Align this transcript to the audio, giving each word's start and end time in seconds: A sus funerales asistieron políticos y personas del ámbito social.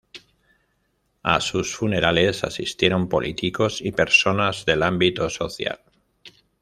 A 1.21 1.39
sus 1.41 1.75
funerales 1.75 2.43
asistieron 2.43 3.07
políticos 3.07 3.81
y 3.83 3.91
personas 3.91 4.65
del 4.65 4.81
ámbito 4.81 5.29
social. 5.29 5.79